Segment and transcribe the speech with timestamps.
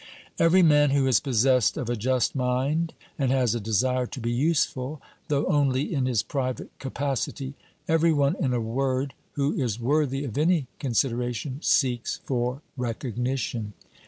[0.39, 4.31] Every man who is possessed of a just mind and has a desire to be
[4.31, 7.53] useful, though only in his private capacity;
[7.87, 13.73] every one, in a word, who is worthy of any considera tion, seeks for recognition.